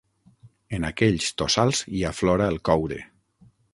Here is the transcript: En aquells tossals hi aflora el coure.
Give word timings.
En 0.77 0.87
aquells 0.87 1.27
tossals 1.41 1.81
hi 1.99 2.01
aflora 2.13 2.49
el 2.55 2.59
coure. 2.71 2.99